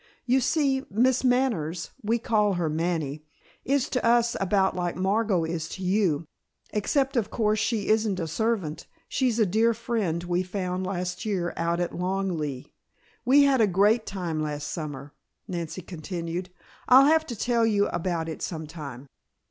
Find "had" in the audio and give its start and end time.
13.43-13.61